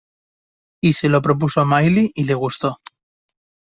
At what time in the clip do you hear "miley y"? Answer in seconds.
1.67-2.23